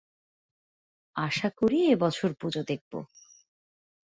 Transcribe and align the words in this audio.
আশা 1.15 1.49
করি, 1.57 1.77
এ 1.85 1.95
বছর 1.95 2.29
পূজা 2.33 2.61
দেখব। 2.63 2.91